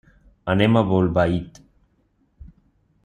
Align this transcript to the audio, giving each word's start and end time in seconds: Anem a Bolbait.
Anem 0.53 0.79
a 0.79 0.83
Bolbait. 0.93 1.61